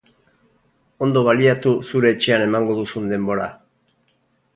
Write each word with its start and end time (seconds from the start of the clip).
Ondo 1.07 1.21
baliatu 1.27 1.73
zure 1.91 2.11
etxean 2.15 2.45
emango 2.47 2.79
duzun 2.79 3.05
denbora. 3.13 3.47